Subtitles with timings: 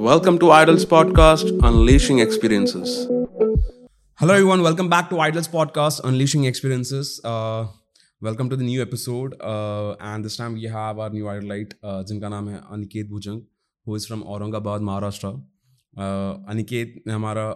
[0.00, 3.06] Welcome to Idols Podcast, Unleashing Experiences.
[4.18, 4.62] Hello, everyone.
[4.62, 7.20] Welcome back to Idols Podcast, Unleashing Experiences.
[7.22, 7.66] Uh,
[8.22, 9.36] welcome to the new episode.
[9.42, 13.42] Uh, and this time we have our new idolite, uh, जिनका नाम है अनिकेत भुजंग
[13.86, 15.28] who is from Aurangabad Maharashtra
[16.54, 17.46] Aniket ने हमारा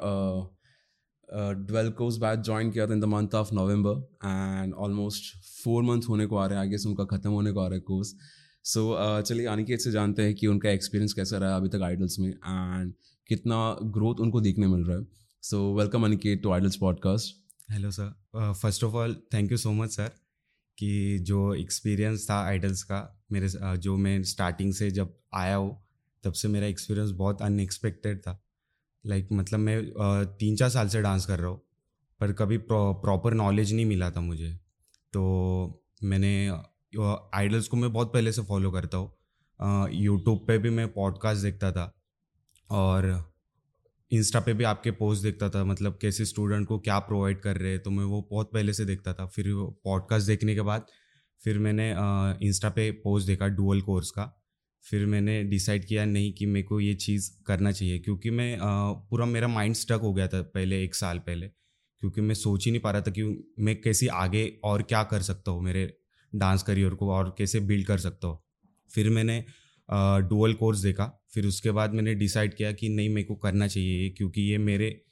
[1.98, 5.34] course batch join किया था in the month of November and almost
[5.64, 7.74] four month होने को आ रहे हैं आई गेस उनका ख़त्म होने को आ रहा
[7.74, 8.14] है कोर्स
[8.64, 11.82] सो so, uh, चलिए अनिकेत से जानते हैं कि उनका एक्सपीरियंस कैसा रहा अभी तक
[11.82, 12.92] आइडल्स में एंड
[13.28, 15.06] कितना ग्रोथ उनको देखने मिल रहा है।
[15.42, 17.34] So welcome Aniket to Idols podcast
[17.72, 20.10] hello sir first of all thank you so much sir
[20.78, 25.84] कि जो एक्सपीरियंस था आइडल्स का मेरे uh, जो मैं स्टार्टिंग से जब आया हूँ
[26.24, 28.40] तब से मेरा एक्सपीरियंस बहुत अनएक्सपेक्टेड था।
[29.06, 31.60] लाइक like, मतलब मैं uh, तीन चार साल से डांस कर रहा हूँ
[32.20, 34.54] पर कभी प्रॉपर नॉलेज नहीं मिला था मुझे।
[35.12, 36.50] तो मैंने
[37.34, 41.70] आइडल्स को मैं बहुत पहले से फॉलो करता हूँ। यूट्यूब पे भी मैं पॉडकास्ट देखता
[41.72, 41.92] था
[42.70, 43.06] और
[44.10, 47.70] इंस्टा पे भी आपके पोस्ट देखता था मतलब कैसे स्टूडेंट को क्या प्रोवाइड कर रहे
[47.70, 49.46] हैं तो मैं वो बहुत पहले से देखता था। फिर
[49.84, 50.86] पॉडकास्ट देखने के बाद
[51.42, 51.90] फिर मैंने
[52.46, 54.32] इंस्टा पे पोस्ट देखा डुअल कोर्स का।
[54.86, 58.58] फिर मैंने डिसाइड किया नहीं कि मेरे को ये चीज़ करना चाहिए, क्योंकि मैं
[59.10, 61.46] पूरा मेरा माइंड स्टक हो गया था पहले एक साल पहले,
[62.02, 63.22] क्योंकि मैं सोच ही नहीं पा रहा था कि
[63.58, 65.86] मैं कैसी आगे और क्या कर सकता हूँ मेरे
[66.34, 68.44] डांस करियर को और कैसे बिल्ड कर सकता हो।
[68.90, 69.44] फिर मैंने
[70.28, 74.02] डुअल कोर्स देखा। फिर उसके बाद मैंने डिसाइड किया कि नहीं मेरे को करना चाहिए
[74.02, 75.02] ये क्योंकि ये मेरे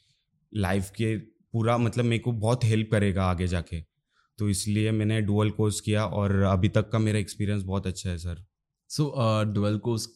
[0.52, 3.80] लाइफ के पूरा मतलब मेरे को बहुत हेल्प करेगा आगे जाके।
[4.38, 8.18] तो इसलिए मैंने डुअल कोर्स किया और अभी तक का मेरा एक्सपीरियंस बहुत अच्छा है
[8.18, 8.44] सर।
[8.88, 9.12] सो
[9.52, 10.08] डुअल कोर्स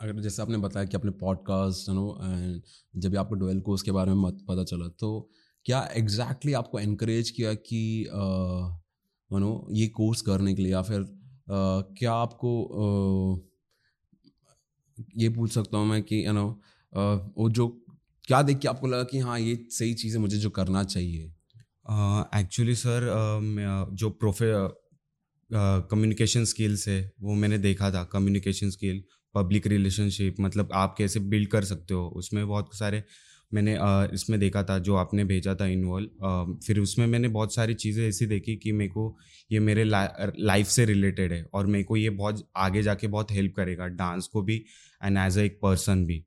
[0.00, 2.62] अगर जैसे आपने बताया कि अपने पॉडकास्ट यू नो एंड
[2.96, 5.30] जब आपको डुअल कोर्स के बारे में पता चला तो
[5.64, 8.79] क्या एग्जैक्टली exactly आपको इनक्रेज किया कि uh,
[9.32, 13.50] यू नो ये कोर्स करने के लिए या फिर आ, क्या आपको आ,
[15.16, 16.60] ये पूछ सकता हूँ मैं कि यू नो
[17.38, 17.84] वो जो
[18.24, 21.32] क्या देख के आपको लगा कि हाँ ये सही चीज़ है मुझे जो करना चाहिए?
[22.40, 24.52] एक्चुअली uh, सर uh, जो प्रोफे
[25.90, 29.04] कम्युनिकेशन स्किल्स है वो मैंने देखा था कम्युनिकेशन स्किल
[29.34, 33.04] पब्लिक रिलेशनशिप मतलब आप कैसे बिल्ड कर सकते हो उसमें बहुत सारे
[33.52, 33.76] मैंने
[34.14, 38.26] इसमें देखा था, जो आपने भेजा था इन्वॉल्व फिर उसमें मैंने बहुत सारी चीज़ें ऐसी
[38.26, 39.16] देखी कि मेरे को
[39.50, 40.02] ये मेरे ला
[40.40, 44.26] लाइफ से रिलेटेड है और मेरे को ये बहुत आगे जाके बहुत हेल्प करेगा डांस
[44.26, 44.56] को भी
[45.00, 46.24] एंड एज अ एक पर्सन भी।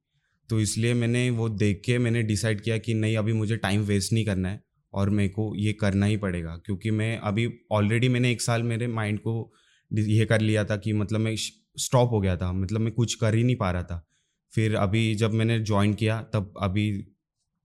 [0.49, 4.13] तो इसलिए मैंने वो देख के मैंने डिसाइड किया कि नहीं, अभी मुझे टाइम वेस्ट
[4.13, 4.61] नहीं करना है
[4.93, 8.87] और मेरे को ये करना ही पड़ेगा, क्योंकि मैं अभी ऑलरेडी मैंने एक साल मेरे
[8.89, 9.51] माइंड को
[9.91, 13.35] ये कर लिया था कि मतलब मैं स्टॉप हो गया था मतलब मैं कुछ कर
[13.35, 14.05] ही नहीं पा रहा था।
[14.53, 16.91] फिर अभी जब मैंने ज्वाइन किया, तब अभी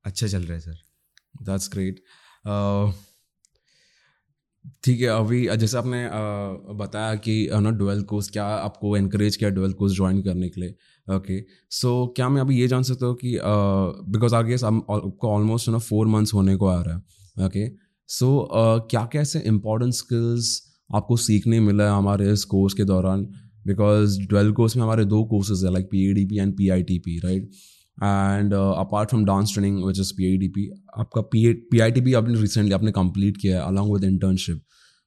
[0.05, 0.79] अच्छा चल रहा है सर।
[1.43, 2.01] दैट्स ग्रेट
[4.85, 9.51] ठीक है अभी जैसे आपने uh, बताया कि ना डुअल कोर्स क्या आपको इनक्रेज किया
[9.51, 10.75] डुअल कोर्स ज्वाइन करने के लिए?
[11.07, 13.39] ओके सो क्या मैं अभी ये जान सकता हूँ कि
[14.13, 17.69] बिकॉज़ आगे आपको ऑलमोस्ट ना फोर मंथ्स होने को आ रहा है। ओके
[18.09, 18.49] सो
[18.91, 20.53] क्या क्या ऐसे इम्पोर्टेंट स्किल्स
[20.91, 23.25] आपको सीखने मिला है हमारे इस कोर्स के दौरान?
[23.67, 26.69] बिकॉज़ ट्वेल्व कोर्स में हमारे दो कोर्सेज है like P A D P and P
[26.69, 27.51] I T P right
[28.05, 31.91] and apart from dance training which is P I D P आपका P P I
[31.91, 34.63] T P आपने recently आपने complete किया है along with internship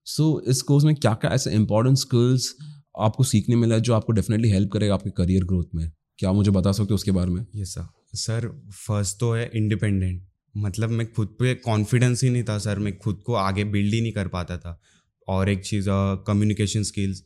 [0.08, 2.56] so इस course में क्या क्या ऐसे इंपॉर्टेंट स्किल्स
[3.00, 5.92] आपको सीखने मिला है जो आपको डेफिनेटली हेल्प करेगा आपके करियर ग्रोथ में?
[6.20, 7.46] क्या मुझे बता सकते हो उसके बारे में?
[7.56, 8.48] ये सर सर
[8.78, 13.22] फ़र्स्ट तो है इंडिपेंडेंट मतलब मैं खुद पे कॉन्फिडेंस ही नहीं था सर मैं खुद
[13.26, 14.80] को आगे बिल्ड ही नहीं कर पाता था.
[15.28, 15.86] और एक चीज़
[16.28, 17.24] कम्युनिकेशन स्किल्स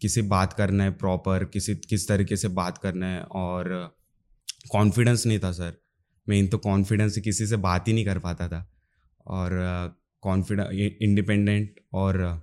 [0.00, 3.94] किसी बात करना है प्रॉपर किसी, किस तरीके से बात करना है, और
[4.64, 5.76] कॉन्फिडेंस नहीं था, सर।
[6.26, 8.66] मैं इन तो कॉन्फिडेंस किसी से बात ही नहीं कर पाता था।
[9.26, 9.50] और
[10.22, 10.68] कॉन्फिडेंस
[11.02, 12.42] इंडिपेंडेंट और,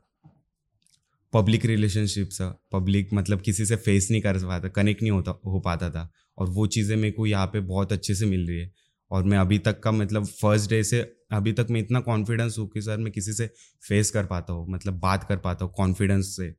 [1.33, 2.37] पब्लिक रिलेशनशिप्स,
[2.71, 6.49] पब्लिक मतलब किसी से फेस नहीं कर पाता, कनेक्ट नहीं होता, हो पाता था। और
[6.49, 8.71] वो चीज़ें मेरे को यहाँ पे बहुत अच्छे से मिल रही है।
[9.11, 10.99] और मैं अभी तक का मतलब फ़र्स्ट डे से,
[11.31, 13.47] अभी तक मैं इतना कॉन्फिडेंस हूँ कि सर मैं किसी से
[13.83, 16.53] फेस कर पाता हूँ मतलब बात कर पाता हूँ कॉन्फिडेंस से।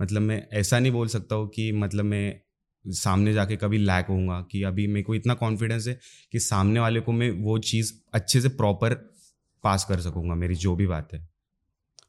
[0.00, 2.40] मतलब मैं ऐसा नहीं बोल सकता हूँ कि मतलब मैं
[2.88, 6.00] सामने जाके कभी लैक होऊँगा कि अभी मेरे को इतना कॉन्फिडेंस है
[6.32, 8.94] कि सामने वाले को मैं वो चीज़ अच्छे से प्रॉपर
[9.64, 11.28] पास कर सकूँगा मेरी जो भी बात है।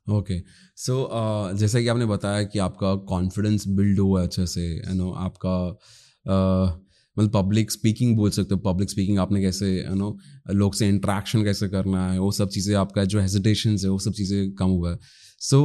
[0.10, 0.42] ओके
[0.76, 5.12] सो uh, जैसा कि आपने बताया कि आपका कॉन्फिडेंस बिल्ड हुआ अच्छे से यू नो
[5.12, 5.80] आपका
[6.26, 6.86] uh,
[7.20, 10.18] मतलब पब्लिक स्पीकिंग बोल सकते हो पब्लिक स्पीकिंग आपने कैसे यू नो
[10.52, 14.12] लोग से इंट्रैक्शन कैसे करना है वो सब चीज़ें आपका जो हेजिटेशन है वो सब
[14.12, 15.00] चीज़ें कम हुआ है।
[15.46, 15.58] सो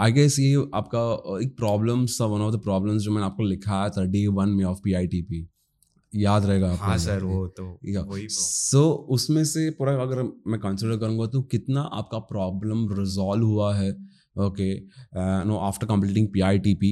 [0.00, 1.00] आई गेस ये आपका
[1.32, 4.48] uh, एक प्रॉब्लम सा वन ऑफ़ द प्रॉब्लम्स जो मैंने आपको लिखा था डे वन
[4.48, 5.48] में of P I T P
[6.14, 7.78] याद रहेगा आपको हाँ सर वो तो
[8.28, 13.74] सो so, उसमें से पूरा अगर मैं कंसिडर करूँगा तो कितना आपका प्रॉब्लम रिजॉल्व हुआ
[13.76, 13.90] है?
[14.36, 14.74] Okay
[15.48, 16.90] no after completing P I T P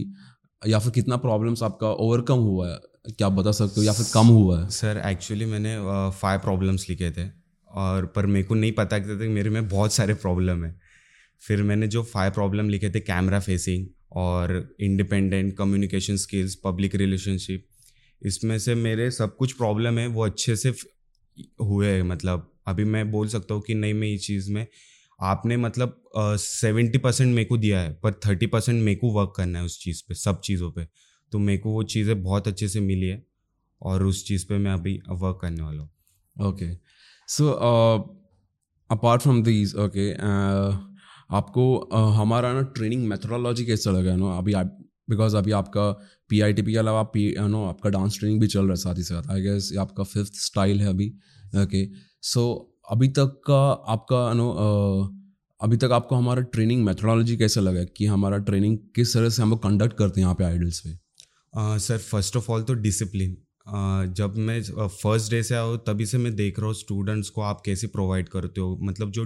[0.69, 2.78] या फिर कितना प्रॉब्लम्स आपका ओवरकम हुआ है?
[3.08, 3.87] क्या आप बता सकते हो?
[3.87, 4.69] या फिर कम हुआ है?
[4.70, 5.76] सर एक्चुअली मैंने
[6.20, 7.28] फाइव प्रॉब्लम्स लिखे थे।
[7.69, 10.76] और पर मेरे को नहीं पता कि था मेरे में बहुत सारे प्रॉब्लम है।
[11.43, 13.87] फिर मैंने जो फाइव प्रॉब्लम लिखे थे कैमरा फेसिंग
[14.17, 17.67] और independent communication skills public relationship
[18.23, 20.75] इसमें से मेरे सब कुछ प्रॉब्लम है, वो अच्छे से
[21.63, 24.67] हुए मतलब। अभी मैं बोल सकता हूँ कि नहीं, मैं इस चीज़ में,
[25.21, 29.59] आपने मतलब सेवेंटी परसेंट मेरे को दिया है, पर थर्टी परसेंट मेरे को वर्क करना
[29.59, 30.87] है उस चीज़ पे, सब चीज़ों पे।
[31.33, 33.23] तो मेरे को वो चीज़ें बहुत अच्छे से मिली है
[33.83, 35.91] और उस चीज़ पे मैं अभी वर्क करने वाला हूँ।
[36.37, 36.73] Okay
[37.29, 37.49] so
[38.91, 40.11] apart from these okay
[41.35, 41.65] आपको
[42.13, 44.31] हमारा ना ट्रेनिंग मेथोडोलॉजी कैसा लगा नो?
[44.39, 44.55] अभी
[45.11, 45.91] बिकॉज़ अभी आपका
[46.31, 48.77] पी आई टी पी के अलावा पी नो, आपका डांस ट्रेनिंग भी चल रहा है
[48.77, 51.09] साथ ही साथ। आई गेस आपका फिफ्थ स्टाइल है अभी।
[51.55, 51.85] ओके
[52.23, 52.45] सो
[52.91, 53.61] अभी तक का
[53.93, 54.51] आपका, नो
[55.61, 59.51] अभी तक आपको हमारा ट्रेनिंग मेथोडोलॉजी कैसा लगा कि हमारा ट्रेनिंग किस तरह से हम
[59.51, 60.99] लोग कंडक्ट करते हैं यहाँ पे आइडल्स पे?
[61.55, 66.34] सर फ़र्स्ट ऑफ़ ऑल तो डिसिप्लिन जब मैं फ़र्स्ट डे से आऊँ तभी से मैं
[66.37, 69.25] देख रहा हूँ स्टूडेंट्स को आप कैसे प्रोवाइड करते हो। मतलब जो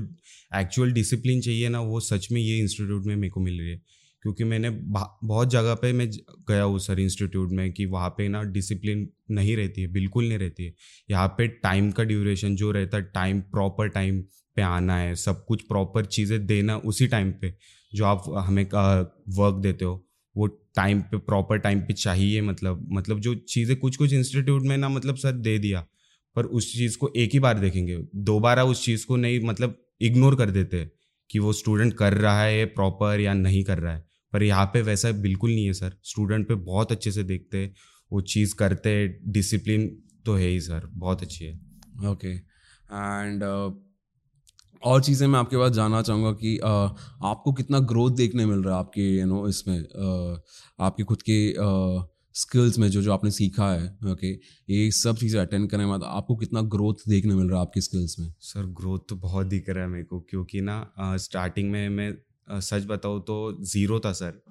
[0.52, 3.80] एक्चुअल डिसिप्लिन चाहिए ना, वो सच में ये इंस्टीट्यूट में मेरे को मिल रही है।
[4.24, 6.08] क्योंकि मैंने बहुत जगह पे मैं
[6.48, 10.38] गया हूँ सर इंस्टीट्यूट में कि वहाँ पे ना डिसिप्लिन नहीं रहती है, बिल्कुल नहीं
[10.38, 10.74] रहती है।
[11.10, 14.20] यहाँ पे टाइम का ड्यूरेशन जो रहता है टाइम प्रॉपर टाइम
[14.56, 17.54] पे आना है, सब कुछ प्रॉपर चीज़ें देना उसी टाइम पे
[17.92, 18.64] जो आप हमें
[19.36, 20.04] वर्क देते हो,
[20.34, 20.46] वो
[20.78, 24.88] टाइम पे प्रॉपर टाइम पे चाहिए मतलब मतलब जो चीज़ें कुछ कुछ इंस्टीट्यूट में ना
[24.88, 25.86] मतलब सर दे दिया,
[26.36, 30.36] पर उस चीज़ को एक ही बार देखेंगे। दोबारा उस चीज़ को नहीं मतलब इग्नोर
[30.36, 30.84] कर देते
[31.30, 34.82] कि वो स्टूडेंट कर रहा है प्रॉपर या नहीं कर रहा है। पर यहाँ पे
[34.82, 37.64] वैसा बिल्कुल नहीं है सर। स्टूडेंट पे बहुत अच्छे से देखते,
[38.10, 38.92] वो चीज़ करते
[39.28, 39.88] डिसिप्लिन
[40.26, 41.54] तो है ही सर, बहुत अच्छी है।
[42.06, 43.42] ओके एंड
[44.84, 46.90] और चीज़ें मैं आपके पास जानना चाहूँगा कि uh,
[47.24, 49.78] आपको कितना ग्रोथ देखने मिल रहा है आपके यू नो इसमें
[50.80, 51.54] आपके खुद के
[52.34, 54.32] स्किल्स में जो जो आपने सीखा है ओके?
[54.72, 57.80] ये सब चीज़ें अटेंड करने के बाद आपको कितना ग्रोथ देखने मिल रहा है आपके
[57.80, 61.88] स्किल्स में सर ग्रोथ तो बहुत दिख रहा है मेरे को क्योंकि ना स्टार्टिंग में
[61.88, 62.14] मैं
[62.60, 64.42] सच बताऊँ तो ज़ीरो था सर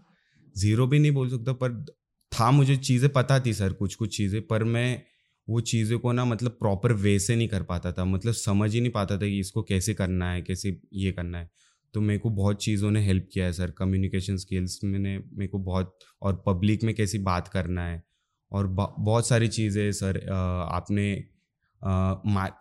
[0.58, 1.86] ज़ीरो भी नहीं बोल सकता पर
[2.32, 5.04] था मुझे चीज़ें पता थी सर कुछ कुछ चीज़ें पर मैं
[5.48, 8.82] वो चीज़ों को ना मतलब प्रॉपर वे से नहीं कर पाता था मतलब समझ ही
[8.82, 11.50] नहीं पाता था कि इसको कैसे करना है, कैसे ये करना है।
[11.94, 15.60] तो मेरे को बहुत चीज़ों ने हेल्प किया है सर कम्युनिकेशन स्किल्स मैंने, मेरे को
[15.60, 18.04] बहुत, और पब्लिक में कैसी बात करना है,
[18.52, 21.16] और बहुत सारी चीज़ें सर आपने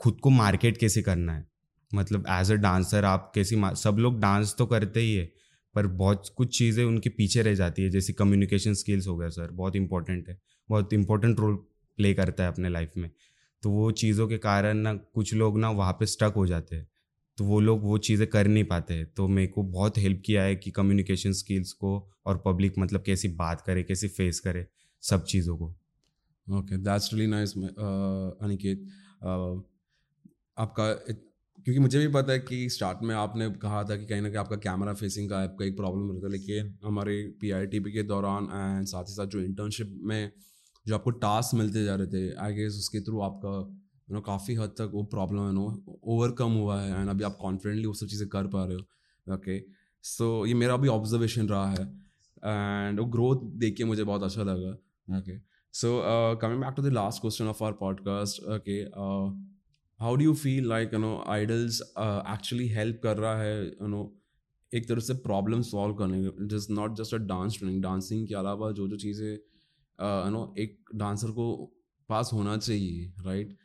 [0.03, 1.47] खुद को मार्केट कैसे करना है।
[1.93, 5.31] मतलब एज अ डांसर आप कैसी सब लोग डांस तो करते ही है,
[5.75, 9.51] पर बहुत कुछ चीज़ें उनके पीछे रह जाती है, जैसे कम्युनिकेशन स्किल्स हो गया सर,
[9.53, 10.39] बहुत इंपॉर्टेंट है,
[10.69, 11.65] बहुत इंपॉर्टेंट रोल
[11.99, 13.11] प्ले करता है अपने लाइफ में।
[13.63, 16.89] तो वो चीज़ों के कारण ना कुछ लोग ना वहाँ पे स्टक हो जाते हैं।
[17.39, 20.55] तो वो लोग वो चीज़ें कर नहीं पाते तो मेरे को बहुत हेल्प किया है
[20.57, 24.67] कि कम्युनिकेशन स्किल्स को और पब्लिक मतलब कैसी बात करे, कैसी फेस करे,
[25.03, 25.67] सब चीज़ों को।
[26.47, 28.87] Okay that's really nice Aniket.
[30.57, 30.93] आपका,
[31.59, 34.39] क्योंकि मुझे भी पता है कि स्टार्ट में आपने कहा था कि कहीं ना कहीं
[34.39, 38.87] आपका कैमरा फेसिंग का आपका एक प्रॉब्लम रहता है। लेकिन हमारे पी के दौरान एंड
[38.87, 40.31] साथ ही साथ जो इंटर्नशिप में
[40.87, 43.55] जो आपको टास्क मिलते जा रहे थे आई गेस उसके थ्रू आपका
[44.11, 47.37] यू नो काफ़ी हद तक वो प्रॉब्लम है नो ओवरकम हुआ है एंड अभी आप
[47.41, 49.59] कॉन्फिडेंटली वो सब चीज़ें कर पा रहे हो। ओके
[50.03, 51.87] सो ये मेरा भी ऑब्जर्वेशन रहा है
[52.43, 54.71] एंड वो ग्रोथ देख के मुझे बहुत अच्छा लगा।
[55.19, 55.39] Okay
[55.75, 55.91] so
[56.43, 58.79] coming back to the last question of our podcast okay
[60.01, 64.03] how do you feel like you know Idols actually help कर रहा है यू नो
[64.75, 68.71] एक तरह से प्रॉब्लम सॉल्व करने just not just a dance training dancing के अलावा
[68.71, 69.37] जो जो चीज़ें
[70.01, 71.55] यू नो एक डांसर को
[72.09, 73.57] पास होना चाहिए राइट?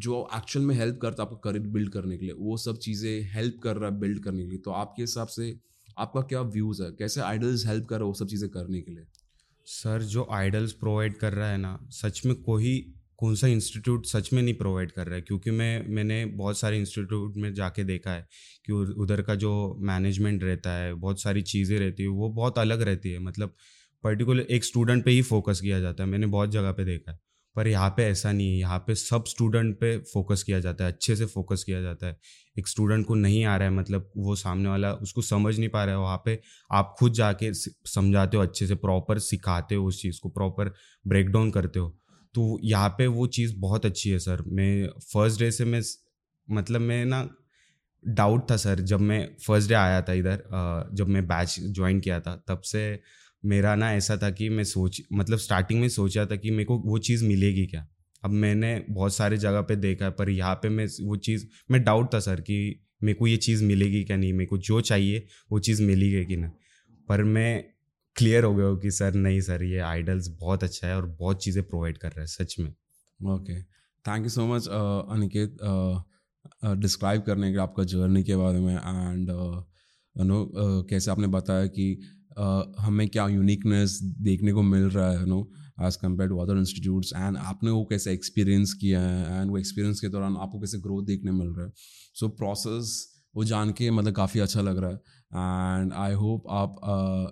[0.00, 3.30] जो एक्चुअल में हेल्प करता है आपका करियर बिल्ड करने के लिए, वो सब चीज़ें
[3.34, 5.58] हेल्प कर रहा है बिल्ड करने के लिए। तो आपके हिसाब से
[5.98, 6.90] आपका क्या व्यूज़ है?
[6.92, 9.04] कैसे आइडल्स हेल्प कर रहा है वो सब चीज़ें करने के लिए?
[9.66, 14.32] सर, जो आइडल्स प्रोवाइड कर रहा है ना, सच में कोई, कौन सा इंस्टीट्यूट सच
[14.32, 15.22] में नहीं प्रोवाइड कर रहा है?
[15.22, 18.26] क्योंकि मैं, मैंने बहुत सारे इंस्टीट्यूट में जाके देखा है
[18.66, 22.82] कि उधर का जो मैनेजमेंट रहता है, बहुत सारी चीज़ें रहती है, वो बहुत अलग
[22.82, 23.54] रहती है। मतलब
[24.04, 27.18] पर्टिकुलर एक स्टूडेंट पे ही फोकस किया जाता है, मैंने बहुत जगह पे देखा है।
[27.56, 30.92] पर यहाँ पे ऐसा नहीं है, यहाँ पे सब स्टूडेंट पे फोकस किया जाता है,
[30.92, 32.18] अच्छे से फोकस किया जाता है।
[32.56, 35.84] एक स्टूडेंट को नहीं आ रहा है मतलब वो सामने वाला उसको समझ नहीं पा
[35.84, 36.38] रहा है, वहाँ पे
[36.70, 40.72] आप खुद जाके समझाते हो, अच्छे से प्रॉपर सिखाते हो उस चीज़ को प्रॉपर
[41.04, 41.88] ब्रेक डाउन करते हो।
[42.34, 45.80] तो यहाँ पे वो चीज़ बहुत अच्छी है सर। मैं फ़र्स्ट डे से मैं
[46.48, 47.28] मतलब मैं ना
[48.04, 50.42] डाउट था सर, जब मैं फ़र्स्ट डे आया था इधर
[50.92, 53.00] जब मैं बैच ज्वाइन किया था, तब से
[53.42, 56.78] मेरा ना ऐसा था कि मैं सोच मतलब स्टार्टिंग में सोचा था कि मेरे को
[56.80, 57.86] वो चीज़ मिलेगी क्या?
[58.24, 61.82] अब मैंने बहुत सारे जगह पे देखा है, पर यहाँ पे मैं वो चीज़, मैं
[61.84, 62.58] डाउट था सर कि
[63.02, 64.32] मेरे को ये चीज़ मिलेगी क्या नहीं?
[64.32, 66.50] मेरे को जो चाहिए, वो चीज़ मिली मिलेगी कि ना?
[67.08, 67.64] पर मैं
[68.16, 71.42] क्लियर हो गया हो कि सर नहीं सर, ये आइडल्स बहुत अच्छा है और बहुत
[71.44, 72.70] चीज़ें प्रोवाइड कर रहा है, सच में।
[73.20, 73.60] Okay
[74.04, 75.56] thank you so much Aniket
[76.80, 79.30] describe करने के आपका जर्नी के बारे में एंड
[80.18, 80.52] यू नो
[80.82, 82.00] कैसे आपने बताया कि
[82.40, 85.50] uh, हमें क्या यूनिकनेस देखने को मिल रहा है you know
[85.82, 90.00] as compare to other institutes and आपने वो कैसे एक्सपीरियंस किया है एंड वो एक्सपीरियंस
[90.00, 91.72] के दौरान आपको कैसे ग्रोथ देखने मिल रहा है।
[92.14, 94.96] सो so, प्रोसेस वो जान के मतलब काफ़ी अच्छा लग रहा है
[95.76, 96.76] एंड आई होप आप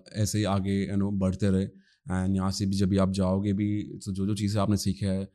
[0.08, 1.64] uh, ऐसे ही आगे यू नो बढ़ते रहे
[2.10, 5.06] एंड यहाँ से भी जब भी आप जाओगे भी तो जो जो चीज़ें आपने सीखा
[5.06, 5.28] है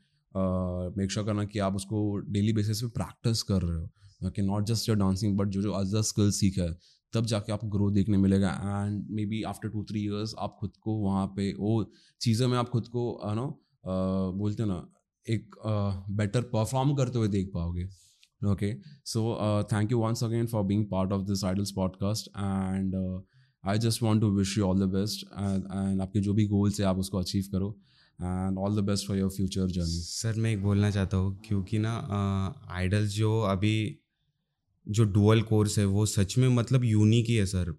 [0.97, 4.65] मेक श्योर करना कि आप उसको डेली बेसिस पे प्रैक्टिस कर रहे हो। कि not
[4.65, 6.77] just your dancing but जो जो अदर स्किल्स सीखा है
[7.13, 10.96] तब जाके आपको ग्रोथ देखने मिलेगा। And maybe after two three years आप खुद को
[11.00, 11.91] वहाँ पे, वो
[12.22, 13.48] चीज़ों में आप खुद को नो
[14.38, 14.86] बोलते ना,
[15.25, 15.55] एक
[16.12, 17.84] बेटर परफॉर्म करते हुए देख पाओगे।
[18.41, 18.74] Okay
[19.05, 19.22] so
[19.72, 22.96] thank you once again for being part of this Idols podcast and
[23.63, 26.86] I just want to wish you all the best and आपके जो भी गोल्स है
[26.86, 27.70] आप उसको अचीव करो।
[28.20, 31.79] And all the best for your future journey sir, मैं एक बोलना चाहता हूँ, क्योंकि
[31.79, 31.93] ना
[32.72, 33.75] आइडल्स जो अभी
[34.89, 37.73] जो डुअल कोर्स है, वो सच में मतलब यूनिक ही है, सर।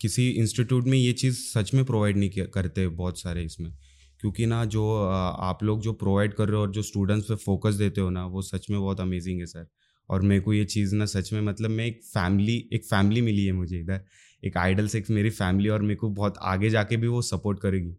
[0.00, 3.72] किसी इंस्टीट्यूट में ये चीज़ सच में प्रोवाइड नहीं करते बहुत सारे इसमें।
[4.20, 7.74] क्योंकि ना जो आप लोग जो प्रोवाइड कर रहे हो और जो स्टूडेंट्स पे फोकस
[7.74, 9.66] देते हो ना, वो सच में बहुत अमेजिंग है, सर।
[10.10, 13.44] और मेरे को ये चीज़ ना सच में मतलब मैं एक फैमिली एक फैमिली मिली
[13.46, 14.04] है मुझे इधर।
[14.44, 17.60] एक आइडल से एक मेरी फैमिली और मेरे को बहुत आगे जाके भी वो सपोर्ट
[17.60, 17.94] करेगी।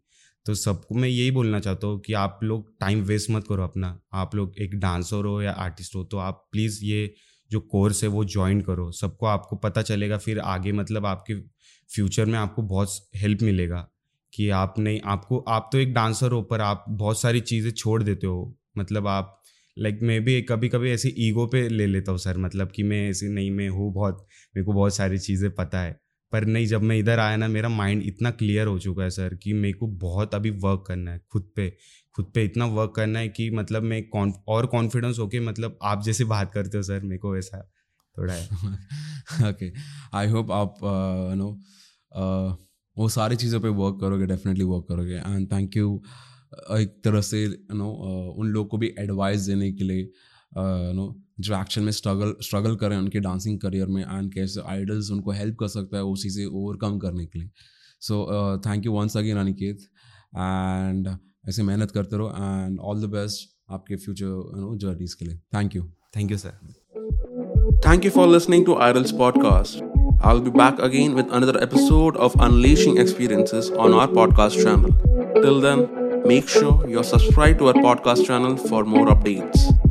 [0.46, 4.00] तो सबको मैं यही बोलना चाहता हूँ कि आप लोग टाइम वेस्ट मत करो अपना।
[4.14, 7.14] आप लोग एक डांसर हो या आर्टिस्ट हो तो आप प्लीज़ ये
[7.52, 11.36] जो कोर्स है वो ज्वाइन करो। सबको आपको पता चलेगा, फिर आगे मतलब आपके
[11.90, 13.88] फ्यूचर में आपको बहुत हेल्प मिलेगा
[14.34, 18.02] कि आप नहीं, आपको, आप तो एक डांसर हो, पर आप बहुत सारी चीज़ें छोड़
[18.04, 19.42] देते हो। मतलब आप
[19.78, 23.10] लाइक मैं भी कभी कभी ऐसे ईगो पे ले लेता हूँ सर मतलब कि मैं
[23.10, 24.26] ऐसे नहीं, मैं हूँ बहुत,
[24.56, 26.00] मेरे को बहुत सारी चीज़ें पता है।
[26.34, 29.36] पर नहीं, जब मैं इधर आया ना, मेरा माइंड इतना क्लियर हो चुका है सर
[29.36, 31.68] कि मेरे को बहुत अभी वर्क करना है खुद पे।
[32.16, 34.02] खुद पे इतना वर्क करना है कि मतलब मैं
[34.48, 37.62] और कॉन्फिडेंस होके मतलब आप जैसे बात करते हो सर मेरे को वैसा
[38.16, 39.72] थोड़ा है। ओके
[40.14, 40.76] आई होप आप
[41.38, 42.58] नो uh, uh,
[42.98, 45.16] वो सारी चीज़ों पे वर्क करोगे डेफिनेटली वर्क करोगे.
[45.16, 46.02] एंड थैंक यू
[46.72, 50.94] एक तरह से यू नो uh, उन लोग को भी एडवाइस देने के लिए यू
[50.94, 55.32] नो जो एक्शन में स्ट्रगल स्ट्रगल करें उनके डांसिंग करियर में एंड कैसे आइडल्स उनको
[55.32, 57.50] हेल्प कर सकता है उसी से ओवरकम करने के लिए.
[58.02, 59.78] So thank you once again Aniket
[60.36, 61.08] and
[61.50, 65.84] ऐसे मेहनत करते रहो एंड ऑल द बेस्ट आपके फ्यूचर यू के लिए। Thank you
[66.18, 66.58] thank you sir
[67.88, 69.84] thank you for listening to Idols podcast
[70.26, 74.86] I be back again with another episode of unleashing experiences on our podcast channel
[75.44, 75.88] till then
[76.28, 79.85] make sure you subscribe to our podcast channel for more updates